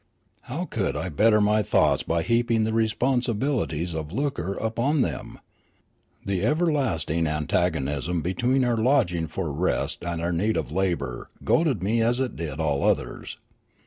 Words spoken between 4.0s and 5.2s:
lucre upon